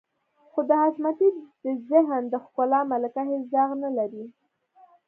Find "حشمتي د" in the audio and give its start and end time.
0.81-1.65